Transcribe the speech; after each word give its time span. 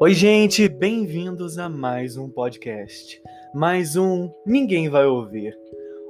Oi, 0.00 0.14
gente, 0.14 0.68
bem-vindos 0.68 1.58
a 1.58 1.68
mais 1.68 2.16
um 2.16 2.30
podcast. 2.30 3.20
Mais 3.52 3.96
um 3.96 4.30
Ninguém 4.46 4.88
Vai 4.88 5.04
Ouvir. 5.06 5.58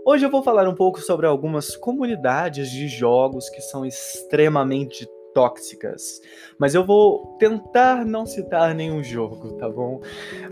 Hoje 0.04 0.26
eu 0.26 0.30
vou 0.30 0.42
falar 0.42 0.68
um 0.68 0.74
pouco 0.74 1.00
sobre 1.00 1.26
algumas 1.26 1.74
comunidades 1.74 2.70
de 2.70 2.86
jogos 2.86 3.48
que 3.48 3.62
são 3.62 3.86
extremamente 3.86 5.08
tóxicas. 5.32 6.20
Mas 6.58 6.74
eu 6.74 6.84
vou 6.84 7.38
tentar 7.38 8.04
não 8.04 8.26
citar 8.26 8.74
nenhum 8.74 9.02
jogo, 9.02 9.54
tá 9.54 9.70
bom? 9.70 10.02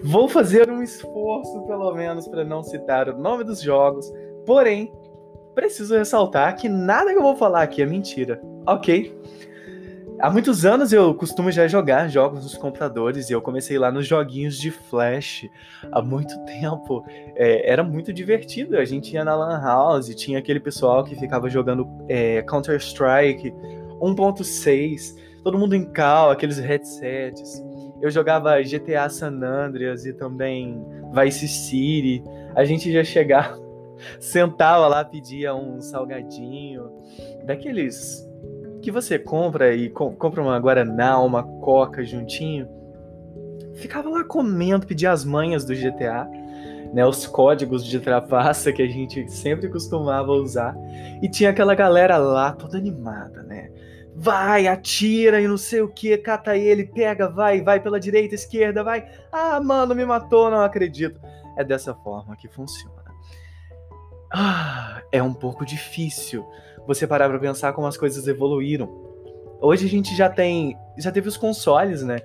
Vou 0.03 0.31
fazer 0.31 0.71
um 0.71 0.83
esforço, 0.83 1.61
pelo 1.67 1.93
menos, 1.93 2.27
para 2.27 2.43
não 2.43 2.63
citar 2.63 3.11
o 3.11 3.19
nome 3.19 3.45
dos 3.45 3.61
jogos. 3.61 4.11
Porém, 4.47 4.91
preciso 5.55 5.95
ressaltar 5.95 6.57
que 6.57 6.71
nada 6.71 7.13
que 7.13 7.19
eu 7.19 7.23
vou 7.23 7.37
falar 7.37 7.65
aqui 7.65 7.83
é 7.83 7.87
mentira, 7.87 8.41
ok? 8.67 9.15
Há 10.19 10.31
muitos 10.31 10.65
anos 10.65 10.95
eu 10.95 11.15
costumo 11.15 11.53
já 11.53 11.69
jogar 11.69 12.09
jogos 12.09 12.43
nos 12.43 12.57
computadores 12.57 13.29
e 13.29 13.35
eu 13.35 13.43
comecei 13.43 13.79
lá 13.79 13.93
nos 13.93 14.07
joguinhos 14.07 14.59
de 14.59 14.71
Flash 14.71 15.47
há 15.93 16.01
muito 16.01 16.35
tempo. 16.47 17.05
É, 17.35 17.71
era 17.71 17.85
muito 17.85 18.15
divertido. 18.15 18.79
A 18.79 18.85
gente 18.85 19.13
ia 19.13 19.23
na 19.23 19.37
Lan 19.37 19.61
House, 19.61 20.09
tinha 20.15 20.39
aquele 20.39 20.59
pessoal 20.59 21.05
que 21.05 21.15
ficava 21.15 21.51
jogando 21.51 21.87
é, 22.09 22.41
Counter-Strike 22.43 23.53
1.6, 24.01 25.17
todo 25.43 25.59
mundo 25.59 25.77
em 25.77 25.85
cal, 25.85 26.31
aqueles 26.31 26.59
headsets. 26.59 27.63
Eu 28.01 28.11
jogava 28.11 28.61
GTA 28.63 29.11
San 29.11 29.43
Andreas 29.43 30.07
e 30.07 30.15
também 30.15 30.83
Vice 31.13 31.47
City. 31.47 32.25
A 32.55 32.65
gente 32.65 32.91
já 32.91 33.05
chegava, 33.05 33.61
sentava 34.19 34.89
lá, 34.89 35.05
pedia 35.05 35.55
um 35.55 35.79
salgadinho, 35.83 36.91
daqueles 37.45 38.26
que 38.87 38.91
você 38.93 39.19
compra 39.19 39.75
e 39.75 39.91
co 39.91 40.13
compra 40.13 40.41
uma 40.41 40.57
Guaraná, 40.61 41.19
uma 41.19 41.43
Coca 41.43 42.05
juntinho, 42.05 42.69
ficava 43.75 44.09
lá 44.09 44.23
comendo, 44.23 44.87
pedia 44.87 45.11
as 45.11 45.25
manhas 45.25 45.65
do 45.65 45.75
GTA, 45.75 46.31
né, 46.95 47.05
os 47.05 47.27
códigos 47.27 47.85
de 47.85 47.99
trapaça 47.99 48.73
que 48.73 48.81
a 48.81 48.87
gente 48.87 49.29
sempre 49.29 49.69
costumava 49.69 50.31
usar, 50.31 50.77
e 51.21 51.29
tinha 51.29 51.51
aquela 51.51 51.75
galera 51.75 52.17
lá 52.17 52.53
toda 52.53 52.79
animada, 52.79 53.43
né? 53.43 53.73
Vai, 54.15 54.69
atira 54.69 55.41
e 55.41 55.49
não 55.49 55.59
sei 55.59 55.81
o 55.81 55.89
que, 55.89 56.17
cata 56.17 56.57
ele, 56.57 56.85
pega, 56.85 57.29
vai, 57.29 57.63
vai 57.63 57.81
pela 57.81 57.99
direita, 57.99 58.37
esquerda, 58.37 58.85
vai. 58.85 59.05
Ah, 59.33 59.61
mano, 59.61 59.97
me 59.97 60.05
matou, 60.05 60.49
não 60.49 60.61
acredito. 60.61 61.21
É 61.57 61.65
dessa 61.65 61.93
forma 61.93 62.37
que 62.37 62.47
funciona. 62.47 62.95
Ah, 64.33 65.03
é 65.11 65.21
um 65.21 65.35
pouco 65.35 65.67
difícil 65.67 66.47
você 66.87 67.07
parar 67.07 67.29
para 67.29 67.39
pensar 67.39 67.73
como 67.73 67.87
as 67.87 67.97
coisas 67.97 68.27
evoluíram. 68.29 68.89
Hoje 69.61 69.87
a 69.87 69.89
gente 69.89 70.15
já 70.15 70.29
tem, 70.29 70.77
já 70.99 71.11
teve 71.11 71.29
os 71.29 71.37
consoles, 71.37 72.03
né? 72.03 72.19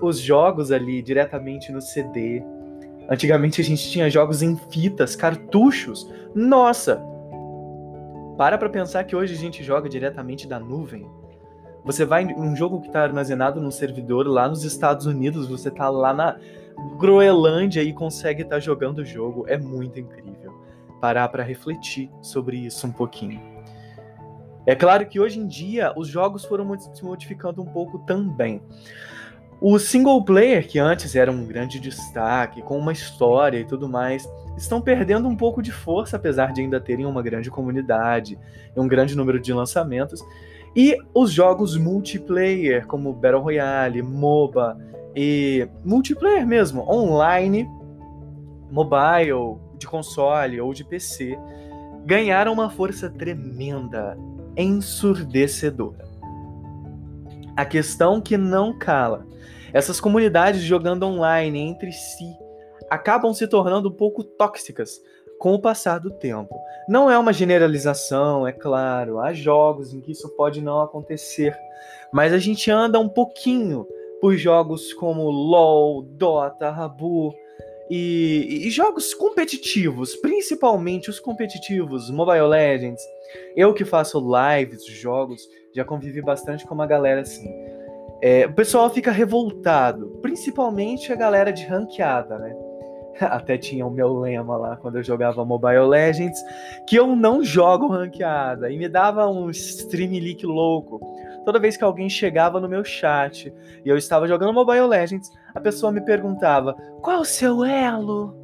Os 0.00 0.20
jogos 0.20 0.70
ali 0.70 1.02
diretamente 1.02 1.72
no 1.72 1.80
CD. 1.80 2.42
Antigamente 3.10 3.60
a 3.60 3.64
gente 3.64 3.90
tinha 3.90 4.08
jogos 4.08 4.40
em 4.40 4.56
fitas, 4.70 5.16
cartuchos. 5.16 6.08
Nossa! 6.34 7.02
Para 8.36 8.56
pra 8.56 8.68
pensar 8.68 9.04
que 9.04 9.14
hoje 9.14 9.34
a 9.34 9.36
gente 9.36 9.62
joga 9.62 9.88
diretamente 9.88 10.46
da 10.46 10.58
nuvem. 10.58 11.06
Você 11.84 12.04
vai 12.04 12.24
um 12.24 12.56
jogo 12.56 12.80
que 12.80 12.86
está 12.86 13.02
armazenado 13.02 13.60
num 13.60 13.70
servidor 13.70 14.26
lá 14.26 14.48
nos 14.48 14.64
Estados 14.64 15.06
Unidos, 15.06 15.46
você 15.46 15.70
tá 15.70 15.90
lá 15.90 16.14
na 16.14 16.38
Groenlândia 16.98 17.82
e 17.82 17.92
consegue 17.92 18.42
estar 18.42 18.56
tá 18.56 18.60
jogando 18.60 18.98
o 18.98 19.04
jogo. 19.04 19.44
É 19.46 19.58
muito 19.58 20.00
incrível. 20.00 20.54
Parar 21.00 21.28
para 21.28 21.42
refletir 21.42 22.10
sobre 22.22 22.56
isso 22.56 22.86
um 22.86 22.92
pouquinho. 22.92 23.53
É 24.66 24.74
claro 24.74 25.06
que 25.06 25.20
hoje 25.20 25.38
em 25.38 25.46
dia 25.46 25.92
os 25.96 26.08
jogos 26.08 26.44
foram 26.44 26.78
se 26.78 27.04
modificando 27.04 27.62
um 27.62 27.66
pouco 27.66 27.98
também. 28.00 28.62
O 29.60 29.78
single 29.78 30.22
player, 30.24 30.66
que 30.66 30.78
antes 30.78 31.14
era 31.14 31.30
um 31.30 31.46
grande 31.46 31.78
destaque, 31.78 32.60
com 32.62 32.78
uma 32.78 32.92
história 32.92 33.58
e 33.58 33.64
tudo 33.64 33.88
mais, 33.88 34.28
estão 34.56 34.80
perdendo 34.80 35.28
um 35.28 35.36
pouco 35.36 35.62
de 35.62 35.72
força, 35.72 36.16
apesar 36.16 36.52
de 36.52 36.60
ainda 36.60 36.80
terem 36.80 37.06
uma 37.06 37.22
grande 37.22 37.50
comunidade 37.50 38.38
e 38.76 38.80
um 38.80 38.88
grande 38.88 39.16
número 39.16 39.40
de 39.40 39.52
lançamentos. 39.52 40.22
E 40.76 40.96
os 41.14 41.30
jogos 41.30 41.76
multiplayer, 41.76 42.86
como 42.86 43.12
Battle 43.12 43.40
Royale, 43.40 44.02
MOBA 44.02 44.76
e 45.14 45.68
multiplayer 45.84 46.46
mesmo, 46.46 46.82
online, 46.90 47.68
mobile, 48.70 49.56
de 49.78 49.86
console 49.86 50.60
ou 50.60 50.74
de 50.74 50.84
PC, 50.84 51.38
ganharam 52.04 52.52
uma 52.52 52.68
força 52.68 53.08
tremenda 53.08 54.18
ensurdecedora. 54.56 56.04
A 57.56 57.64
questão 57.64 58.20
que 58.20 58.36
não 58.36 58.76
cala. 58.76 59.26
Essas 59.72 60.00
comunidades 60.00 60.62
jogando 60.62 61.04
online 61.04 61.58
entre 61.58 61.92
si 61.92 62.36
acabam 62.90 63.32
se 63.32 63.46
tornando 63.48 63.88
um 63.88 63.92
pouco 63.92 64.22
tóxicas 64.22 65.00
com 65.38 65.54
o 65.54 65.60
passar 65.60 65.98
do 65.98 66.10
tempo. 66.10 66.54
Não 66.88 67.10
é 67.10 67.18
uma 67.18 67.32
generalização, 67.32 68.46
é 68.46 68.52
claro, 68.52 69.20
há 69.20 69.32
jogos 69.32 69.92
em 69.92 70.00
que 70.00 70.12
isso 70.12 70.28
pode 70.36 70.60
não 70.60 70.80
acontecer, 70.80 71.56
mas 72.12 72.32
a 72.32 72.38
gente 72.38 72.70
anda 72.70 73.00
um 73.00 73.08
pouquinho 73.08 73.86
por 74.20 74.36
jogos 74.36 74.92
como 74.94 75.28
LoL, 75.28 76.02
Dota, 76.02 76.70
Rabu, 76.70 77.34
e, 77.90 78.66
e, 78.66 78.70
jogos 78.70 79.12
competitivos, 79.12 80.16
principalmente 80.16 81.10
os 81.10 81.20
competitivos, 81.20 82.10
Mobile 82.10 82.46
Legends. 82.48 83.02
Eu 83.54 83.74
que 83.74 83.84
faço 83.84 84.18
lives, 84.20 84.86
jogos, 84.86 85.42
já 85.74 85.84
convivi 85.84 86.22
bastante 86.22 86.66
com 86.66 86.74
uma 86.74 86.86
galera 86.86 87.20
assim. 87.20 87.52
É, 88.22 88.46
o 88.46 88.54
pessoal 88.54 88.88
fica 88.88 89.10
revoltado, 89.10 90.18
principalmente 90.22 91.12
a 91.12 91.16
galera 91.16 91.52
de 91.52 91.64
ranqueada, 91.64 92.38
né? 92.38 92.56
Até 93.20 93.58
tinha 93.58 93.86
o 93.86 93.90
meu 93.90 94.18
lema 94.18 94.56
lá 94.56 94.76
quando 94.76 94.96
eu 94.96 95.02
jogava 95.02 95.44
Mobile 95.44 95.86
Legends, 95.86 96.40
que 96.88 96.96
eu 96.96 97.14
não 97.14 97.44
jogo 97.44 97.86
ranqueada 97.86 98.70
e 98.70 98.78
me 98.78 98.88
dava 98.88 99.28
um 99.28 99.50
stream 99.50 100.12
leak 100.12 100.44
louco. 100.46 101.00
Toda 101.44 101.58
vez 101.58 101.76
que 101.76 101.84
alguém 101.84 102.08
chegava 102.08 102.60
no 102.60 102.68
meu 102.68 102.84
chat 102.84 103.52
e 103.84 103.88
eu 103.88 103.96
estava 103.96 104.26
jogando 104.26 104.52
Mobile 104.52 104.86
Legends, 104.86 105.30
a 105.54 105.60
pessoa 105.60 105.92
me 105.92 106.00
perguntava: 106.00 106.74
qual 107.02 107.20
o 107.20 107.24
seu 107.24 107.64
elo? 107.64 108.34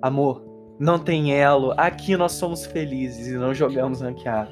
Amor, 0.00 0.44
não 0.78 0.98
tem 0.98 1.34
elo. 1.34 1.72
Aqui 1.76 2.16
nós 2.16 2.32
somos 2.32 2.66
felizes 2.66 3.28
e 3.28 3.34
não 3.34 3.54
jogamos 3.54 4.00
ranqueado. 4.00 4.50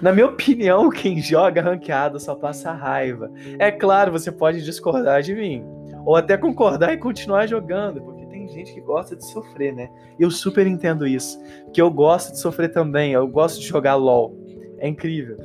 Na 0.00 0.12
minha 0.12 0.26
opinião, 0.26 0.88
quem 0.90 1.20
joga 1.20 1.62
ranqueado 1.62 2.18
só 2.18 2.34
passa 2.34 2.72
raiva. 2.72 3.30
É 3.58 3.70
claro, 3.70 4.12
você 4.12 4.32
pode 4.32 4.62
discordar 4.64 5.22
de 5.22 5.34
mim. 5.34 5.64
Ou 6.04 6.16
até 6.16 6.36
concordar 6.36 6.92
e 6.92 6.98
continuar 6.98 7.46
jogando, 7.46 8.02
porque 8.02 8.26
tem 8.26 8.48
gente 8.48 8.74
que 8.74 8.80
gosta 8.80 9.14
de 9.14 9.24
sofrer, 9.24 9.72
né? 9.72 9.88
Eu 10.18 10.30
super 10.30 10.66
entendo 10.66 11.06
isso. 11.06 11.40
Que 11.72 11.80
eu 11.80 11.90
gosto 11.90 12.32
de 12.32 12.40
sofrer 12.40 12.72
também, 12.72 13.12
eu 13.12 13.26
gosto 13.28 13.60
de 13.60 13.66
jogar 13.66 13.94
LOL. 13.94 14.36
É 14.78 14.88
incrível. 14.88 15.38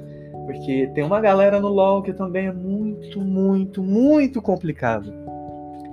Porque 0.47 0.90
tem 0.96 1.03
uma 1.03 1.19
galera 1.19 1.59
no 1.59 1.68
LoL 1.68 2.02
que 2.02 2.13
também 2.13 2.47
é 2.47 2.53
muito, 2.53 3.19
muito, 3.19 3.84
muito 3.84 4.41
complicado. 4.41 5.13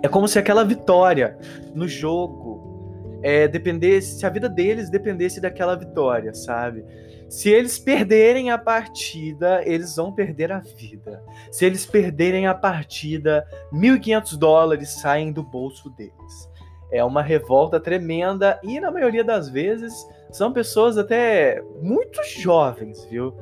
É 0.01 0.07
como 0.07 0.29
se 0.29 0.39
aquela 0.39 0.65
vitória 0.65 1.37
no 1.75 1.89
jogo 1.89 3.19
é, 3.21 3.49
dependesse, 3.49 4.17
se 4.19 4.25
a 4.25 4.29
vida 4.29 4.49
deles 4.49 4.89
dependesse 4.89 5.41
daquela 5.41 5.75
vitória, 5.75 6.33
sabe? 6.33 6.85
Se 7.29 7.51
eles 7.51 7.81
perderem 7.81 8.53
a 8.53 8.57
partida, 8.57 9.61
eles 9.67 9.97
vão 9.97 10.13
perder 10.13 10.53
a 10.53 10.61
vida. 10.61 11.21
Se 11.51 11.65
eles 11.65 11.85
perderem 11.85 12.47
a 12.47 12.55
partida, 12.55 13.45
1.500 13.73 14.39
dólares 14.39 14.91
saem 14.91 15.33
do 15.33 15.43
bolso 15.43 15.91
deles. 15.91 16.49
É 16.93 17.03
uma 17.03 17.23
revolta 17.23 17.81
tremenda 17.81 18.61
e, 18.63 18.79
na 18.79 18.93
maioria 18.93 19.25
das 19.25 19.49
vezes, 19.49 19.93
são 20.31 20.53
pessoas 20.53 20.97
até 20.97 21.61
muito 21.83 22.23
jovens, 22.39 23.05
viu? 23.07 23.35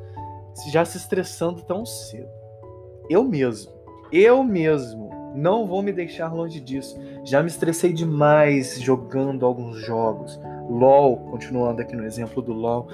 Já 0.70 0.84
se 0.84 0.96
estressando 0.96 1.62
tão 1.62 1.84
cedo. 1.84 2.28
Eu 3.08 3.24
mesmo, 3.24 3.72
eu 4.12 4.42
mesmo, 4.44 5.10
não 5.34 5.66
vou 5.66 5.82
me 5.82 5.92
deixar 5.92 6.32
longe 6.32 6.60
disso. 6.60 6.98
Já 7.24 7.42
me 7.42 7.48
estressei 7.48 7.92
demais 7.92 8.80
jogando 8.80 9.46
alguns 9.46 9.78
jogos. 9.78 10.38
LOL, 10.68 11.16
continuando 11.30 11.80
aqui 11.80 11.96
no 11.96 12.04
exemplo 12.04 12.42
do 12.42 12.52
LOL, 12.52 12.88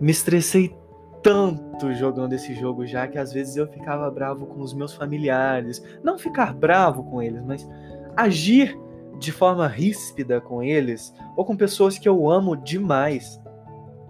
me 0.00 0.10
estressei 0.10 0.74
tanto 1.22 1.92
jogando 1.94 2.32
esse 2.32 2.54
jogo 2.54 2.86
já 2.86 3.06
que 3.06 3.18
às 3.18 3.32
vezes 3.32 3.56
eu 3.56 3.66
ficava 3.66 4.10
bravo 4.10 4.46
com 4.46 4.60
os 4.60 4.72
meus 4.72 4.94
familiares. 4.94 5.82
Não 6.02 6.18
ficar 6.18 6.54
bravo 6.54 7.04
com 7.04 7.22
eles, 7.22 7.42
mas 7.44 7.68
agir 8.16 8.78
de 9.18 9.32
forma 9.32 9.66
ríspida 9.66 10.40
com 10.40 10.62
eles 10.62 11.12
ou 11.36 11.44
com 11.44 11.56
pessoas 11.56 11.98
que 11.98 12.08
eu 12.08 12.30
amo 12.30 12.56
demais. 12.56 13.40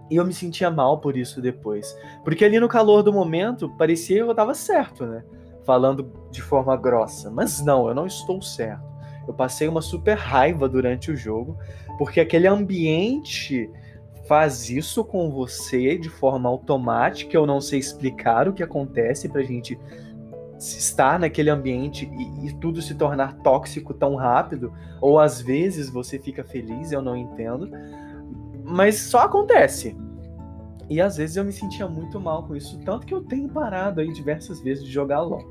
E 0.09 0.15
eu 0.15 0.25
me 0.25 0.33
sentia 0.33 0.71
mal 0.71 0.99
por 0.99 1.15
isso 1.15 1.41
depois. 1.41 1.95
Porque 2.23 2.43
ali 2.43 2.59
no 2.59 2.67
calor 2.67 3.03
do 3.03 3.13
momento, 3.13 3.69
parecia 3.77 4.17
que 4.17 4.23
eu 4.23 4.31
estava 4.31 4.53
certo, 4.53 5.05
né? 5.05 5.23
Falando 5.63 6.11
de 6.31 6.41
forma 6.41 6.75
grossa. 6.75 7.29
Mas 7.29 7.63
não, 7.63 7.87
eu 7.87 7.93
não 7.93 8.07
estou 8.07 8.41
certo. 8.41 8.87
Eu 9.27 9.33
passei 9.33 9.67
uma 9.67 9.81
super 9.81 10.17
raiva 10.17 10.67
durante 10.67 11.11
o 11.11 11.15
jogo, 11.15 11.55
porque 11.97 12.19
aquele 12.19 12.47
ambiente 12.47 13.69
faz 14.27 14.69
isso 14.69 15.03
com 15.03 15.29
você 15.29 15.97
de 15.97 16.09
forma 16.09 16.49
automática. 16.49 17.35
Eu 17.35 17.45
não 17.45 17.61
sei 17.61 17.79
explicar 17.79 18.47
o 18.47 18.53
que 18.53 18.63
acontece 18.63 19.29
pra 19.29 19.43
gente 19.43 19.77
estar 20.59 21.19
naquele 21.19 21.49
ambiente 21.49 22.09
e, 22.11 22.47
e, 22.47 22.53
tudo 22.53 22.81
se 22.81 22.93
tornar 22.95 23.37
tóxico 23.37 23.93
tão 23.93 24.15
rápido, 24.15 24.73
ou 24.99 25.19
às 25.19 25.41
vezes 25.41 25.89
você 25.89 26.19
fica 26.19 26.43
feliz, 26.43 26.91
eu 26.91 27.01
não 27.01 27.15
entendo, 27.15 27.71
mas 28.69 28.95
só 28.95 29.19
acontece. 29.19 29.97
E 30.89 30.99
às 30.99 31.17
vezes 31.17 31.35
eu 31.35 31.43
me 31.43 31.51
sentia 31.51 31.87
muito 31.87 32.19
mal 32.19 32.47
com 32.47 32.55
isso, 32.55 32.79
tanto 32.83 33.05
que 33.05 33.13
eu 33.13 33.23
tenho 33.23 33.47
parado 33.49 34.01
aí 34.01 34.11
diversas 34.11 34.61
vezes 34.61 34.83
de 34.83 34.91
jogar 34.91 35.21
LOL. 35.21 35.43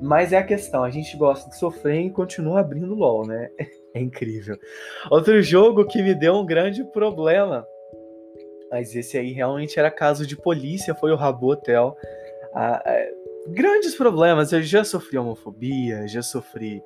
Mas 0.00 0.32
é 0.32 0.38
a 0.38 0.44
questão, 0.44 0.84
a 0.84 0.90
gente 0.90 1.16
gosta 1.16 1.48
de 1.48 1.58
sofrer 1.58 2.02
e 2.02 2.10
continua 2.10 2.60
abrindo 2.60 2.94
LOL, 2.94 3.26
né? 3.26 3.50
É 3.94 3.98
incrível. 3.98 4.58
Outro 5.10 5.40
jogo 5.40 5.86
que 5.86 6.02
me 6.02 6.14
deu 6.14 6.34
um 6.34 6.44
grande 6.44 6.84
problema, 6.92 7.66
mas 8.70 8.94
esse 8.94 9.16
aí 9.16 9.32
realmente 9.32 9.78
era 9.78 9.90
caso 9.90 10.26
de 10.26 10.36
polícia, 10.36 10.94
foi 10.94 11.12
o 11.12 11.16
Rabo 11.16 11.50
Hotel. 11.50 11.96
Ah, 12.54 12.82
é, 12.84 13.10
grandes 13.48 13.94
problemas, 13.94 14.52
eu 14.52 14.60
já 14.60 14.84
sofri 14.84 15.16
homofobia, 15.16 16.06
já 16.06 16.20
sofri 16.20 16.82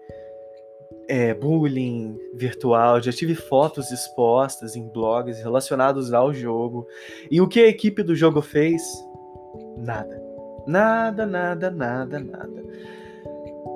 é, 1.08 1.34
bullying 1.34 2.16
virtual, 2.34 3.00
já 3.00 3.12
tive 3.12 3.34
fotos 3.34 3.90
expostas 3.90 4.76
em 4.76 4.88
blogs 4.88 5.38
relacionados 5.40 6.12
ao 6.12 6.32
jogo. 6.32 6.86
E 7.30 7.40
o 7.40 7.48
que 7.48 7.60
a 7.60 7.68
equipe 7.68 8.02
do 8.02 8.14
jogo 8.14 8.40
fez? 8.40 8.82
Nada. 9.76 10.22
Nada, 10.66 11.26
nada, 11.26 11.70
nada, 11.70 12.20
nada 12.20 12.62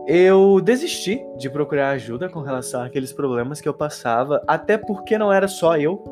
eu 0.07 0.61
desisti 0.61 1.25
de 1.39 1.49
procurar 1.49 1.91
ajuda 1.91 2.29
com 2.29 2.41
relação 2.41 2.83
àqueles 2.83 3.13
problemas 3.13 3.61
que 3.61 3.69
eu 3.69 3.73
passava, 3.73 4.43
até 4.47 4.77
porque 4.77 5.17
não 5.17 5.33
era 5.33 5.49
só 5.49 5.79
eu, 5.79 6.03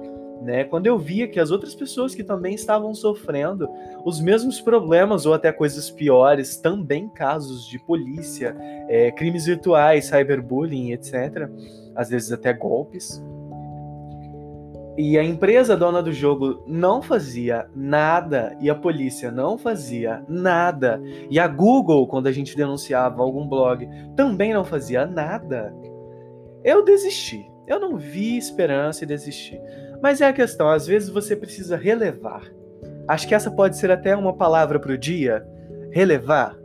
né? 0.42 0.64
Quando 0.64 0.86
eu 0.86 0.98
via 0.98 1.28
que 1.28 1.38
as 1.40 1.50
outras 1.50 1.74
pessoas 1.74 2.14
que 2.14 2.24
também 2.24 2.54
estavam 2.54 2.94
sofrendo 2.94 3.68
os 4.04 4.20
mesmos 4.20 4.60
problemas 4.60 5.24
ou 5.24 5.34
até 5.34 5.52
coisas 5.52 5.90
piores, 5.90 6.56
também 6.56 7.08
casos 7.08 7.66
de 7.66 7.78
polícia, 7.78 8.56
é, 8.88 9.10
crimes 9.12 9.46
virtuais, 9.46 10.06
cyberbullying, 10.06 10.92
etc., 10.92 11.48
às 11.94 12.08
vezes 12.08 12.32
até 12.32 12.52
golpes, 12.52 13.22
e 14.96 15.16
a 15.16 15.24
empresa 15.24 15.74
dona 15.74 16.02
do 16.02 16.12
jogo 16.12 16.62
não 16.66 17.00
fazia 17.00 17.66
nada 17.74 18.54
e 18.60 18.68
a 18.68 18.74
polícia 18.74 19.30
não 19.30 19.56
fazia 19.56 20.22
nada 20.28 21.00
e 21.30 21.38
a 21.38 21.48
Google, 21.48 22.06
quando 22.06 22.26
a 22.26 22.32
gente 22.32 22.54
denunciava 22.54 23.22
algum 23.22 23.48
blog, 23.48 23.88
também 24.14 24.52
não 24.52 24.64
fazia 24.64 25.06
nada, 25.06 25.74
eu 26.62 26.84
desisti. 26.84 27.50
Eu 27.66 27.80
não 27.80 27.96
vi 27.96 28.36
esperança 28.36 29.04
e 29.04 29.06
desisti. 29.06 29.58
Mas 30.02 30.20
é 30.20 30.26
a 30.26 30.32
questão, 30.32 30.68
às 30.68 30.86
vezes 30.86 31.08
você 31.08 31.36
precisa 31.36 31.76
relevar. 31.76 32.42
Acho 33.06 33.28
que 33.28 33.34
essa 33.34 33.50
pode 33.50 33.76
ser 33.76 33.90
até 33.90 34.16
uma 34.16 34.32
palavra 34.32 34.78
para 34.78 34.92
o 34.92 34.98
dia. 34.98 35.46
Relevar. 35.92 36.56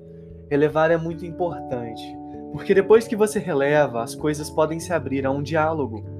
Relevar 0.50 0.92
é 0.92 0.98
muito 0.98 1.26
importante. 1.26 2.04
Porque 2.52 2.74
depois 2.74 3.08
que 3.08 3.16
você 3.16 3.38
releva, 3.38 4.02
as 4.02 4.16
coisas 4.16 4.50
podem 4.50 4.80
se 4.80 4.92
abrir 4.92 5.26
a 5.26 5.32
um 5.32 5.44
diálogo 5.44 6.18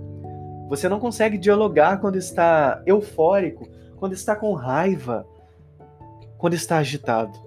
você 0.68 0.90
não 0.90 1.00
consegue 1.00 1.38
dialogar 1.38 2.00
quando 2.00 2.18
está 2.18 2.82
eufórico, 2.86 3.68
quando 3.96 4.14
está 4.14 4.36
com 4.36 4.54
raiva, 4.54 5.26
quando 6.38 6.56
está 6.56 6.78
agitado. 6.78 7.40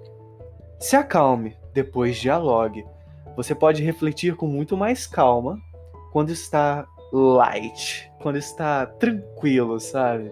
Se 0.79 0.95
acalme, 0.95 1.55
depois 1.71 2.17
dialogue. 2.17 2.83
Você 3.35 3.53
pode 3.53 3.83
refletir 3.83 4.35
com 4.35 4.47
muito 4.47 4.75
mais 4.75 5.05
calma 5.05 5.59
quando 6.11 6.31
está 6.31 6.87
light, 7.11 8.11
quando 8.21 8.37
está 8.37 8.85
tranquilo, 8.85 9.79
sabe? 9.79 10.31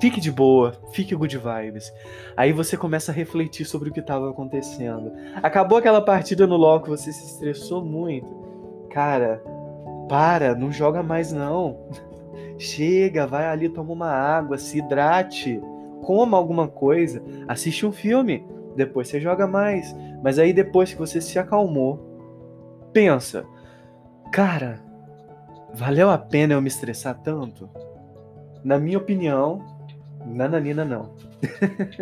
Fique 0.00 0.18
de 0.18 0.32
boa, 0.32 0.72
fique 0.92 1.14
good 1.14 1.36
vibes. 1.36 1.92
Aí 2.34 2.52
você 2.52 2.76
começa 2.76 3.12
a 3.12 3.14
refletir 3.14 3.66
sobre 3.66 3.90
o 3.90 3.92
que 3.92 4.00
estava 4.00 4.30
acontecendo. 4.30 5.12
Acabou 5.42 5.76
aquela 5.76 6.00
partida 6.00 6.46
no 6.46 6.56
LoL 6.56 6.80
que 6.80 6.88
você 6.88 7.12
se 7.12 7.24
estressou 7.26 7.84
muito. 7.84 8.88
Cara, 8.90 9.42
para, 10.08 10.54
não 10.54 10.72
joga 10.72 11.02
mais 11.02 11.32
não. 11.32 11.86
Chega, 12.58 13.26
vai 13.26 13.46
ali, 13.46 13.68
toma 13.68 13.92
uma 13.92 14.10
água, 14.10 14.56
se 14.56 14.78
hidrate, 14.78 15.60
coma 16.02 16.36
alguma 16.36 16.66
coisa, 16.66 17.22
assiste 17.46 17.86
um 17.86 17.92
filme, 17.92 18.46
depois 18.74 19.08
você 19.08 19.20
joga 19.20 19.46
mais. 19.46 19.94
Mas 20.22 20.38
aí 20.38 20.52
depois 20.52 20.92
que 20.92 20.98
você 20.98 21.20
se 21.20 21.38
acalmou, 21.38 22.88
pensa, 22.92 23.44
cara, 24.30 24.80
valeu 25.74 26.10
a 26.10 26.18
pena 26.18 26.54
eu 26.54 26.62
me 26.62 26.68
estressar 26.68 27.14
tanto? 27.22 27.68
Na 28.64 28.78
minha 28.78 28.98
opinião, 28.98 29.64
nananina 30.26 30.84
não. 30.84 31.14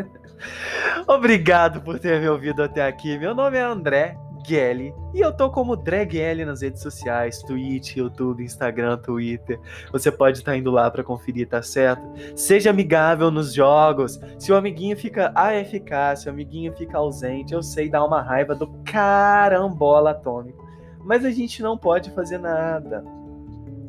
Obrigado 1.07 1.81
por 1.81 1.99
ter 1.99 2.21
me 2.21 2.29
ouvido 2.29 2.63
até 2.63 2.87
aqui. 2.87 3.19
Meu 3.19 3.35
nome 3.35 3.57
é 3.57 3.63
André 3.63 4.17
Gelli. 4.47 4.95
E 5.15 5.21
eu 5.21 5.33
tô 5.33 5.51
como 5.51 5.77
Drag 5.77 6.15
nas 6.45 6.63
redes 6.63 6.83
sociais, 6.83 7.43
Twitch, 7.43 7.97
YouTube, 7.97 8.43
Instagram, 8.43 8.99
Twitter. 8.99 9.61
Você 9.93 10.11
pode 10.11 10.39
estar 10.39 10.53
tá 10.53 10.59
indo 10.59 10.71
lá 10.71 10.91
para 10.91 11.05
conferir, 11.05 11.49
tá 11.49 11.63
certo? 11.63 12.03
Seja 12.37 12.71
amigável 12.71 13.31
nos 13.31 13.55
jogos. 13.55 14.19
Se 14.39 14.53
o 14.53 14.57
amiguinho 14.57 14.97
fica 14.97 15.33
AFK, 15.35 16.17
se 16.17 16.29
o 16.29 16.31
amiguinho 16.31 16.73
fica 16.77 16.99
ausente, 16.99 17.55
eu 17.55 17.63
sei 17.63 17.89
dar 17.89 18.05
uma 18.05 18.23
raiva 18.23 18.55
do 18.55 18.67
carambola 18.85 20.11
atômico. 20.11 20.68
Mas 21.05 21.25
a 21.25 21.31
gente 21.31 21.63
não 21.63 21.77
pode 21.77 22.11
fazer 22.11 22.39
nada. 22.39 23.05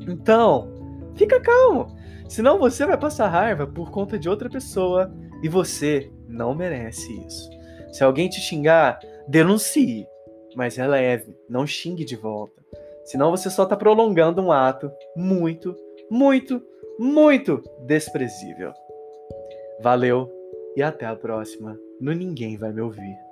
Então, 0.07 0.69
fica 1.15 1.39
calmo. 1.39 1.95
Senão 2.27 2.59
você 2.59 2.85
vai 2.85 2.97
passar 2.97 3.27
raiva 3.27 3.65
por 3.65 3.91
conta 3.91 4.17
de 4.17 4.29
outra 4.29 4.49
pessoa 4.49 5.11
e 5.41 5.49
você 5.49 6.11
não 6.27 6.53
merece 6.53 7.11
isso. 7.25 7.49
Se 7.91 8.03
alguém 8.03 8.29
te 8.29 8.39
xingar, 8.39 8.99
denuncie 9.27 10.07
mas 10.55 10.75
releve, 10.75 11.35
não 11.47 11.65
xingue 11.65 12.03
de 12.03 12.15
volta. 12.15 12.61
Senão 13.05 13.31
você 13.31 13.49
só 13.49 13.63
está 13.63 13.75
prolongando 13.75 14.41
um 14.41 14.51
ato 14.51 14.91
muito, 15.15 15.75
muito, 16.09 16.61
muito 16.97 17.63
desprezível. 17.85 18.73
Valeu 19.81 20.29
e 20.75 20.83
até 20.83 21.05
a 21.05 21.15
próxima 21.15 21.79
no 21.99 22.13
Ninguém 22.13 22.57
Vai 22.57 22.71
Me 22.71 22.81
Ouvir. 22.81 23.28